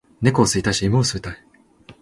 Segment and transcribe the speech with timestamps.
[0.19, 1.37] 猫を吸いたいし犬も吸いたい